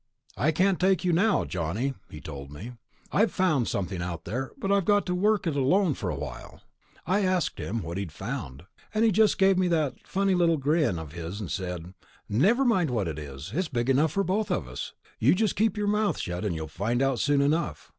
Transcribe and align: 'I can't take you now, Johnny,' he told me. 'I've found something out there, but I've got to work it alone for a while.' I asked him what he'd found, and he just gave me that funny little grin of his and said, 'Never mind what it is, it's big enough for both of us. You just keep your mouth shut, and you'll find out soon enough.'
'I 0.35 0.51
can't 0.53 0.79
take 0.79 1.05
you 1.05 1.13
now, 1.13 1.45
Johnny,' 1.45 1.93
he 2.09 2.19
told 2.19 2.51
me. 2.51 2.71
'I've 3.11 3.31
found 3.31 3.67
something 3.67 4.01
out 4.01 4.23
there, 4.25 4.49
but 4.57 4.71
I've 4.71 4.85
got 4.85 5.05
to 5.05 5.13
work 5.13 5.45
it 5.45 5.55
alone 5.55 5.93
for 5.93 6.09
a 6.09 6.15
while.' 6.17 6.63
I 7.05 7.21
asked 7.23 7.59
him 7.59 7.83
what 7.83 7.99
he'd 7.99 8.11
found, 8.11 8.63
and 8.95 9.05
he 9.05 9.11
just 9.11 9.37
gave 9.37 9.59
me 9.59 9.67
that 9.67 9.99
funny 10.07 10.33
little 10.33 10.57
grin 10.57 10.97
of 10.97 11.11
his 11.13 11.39
and 11.39 11.51
said, 11.51 11.93
'Never 12.27 12.65
mind 12.65 12.89
what 12.89 13.07
it 13.07 13.19
is, 13.19 13.51
it's 13.53 13.67
big 13.67 13.91
enough 13.91 14.13
for 14.13 14.23
both 14.23 14.49
of 14.49 14.67
us. 14.67 14.93
You 15.19 15.35
just 15.35 15.55
keep 15.55 15.77
your 15.77 15.85
mouth 15.87 16.17
shut, 16.17 16.45
and 16.45 16.55
you'll 16.55 16.67
find 16.67 17.03
out 17.03 17.19
soon 17.19 17.39
enough.' 17.39 17.87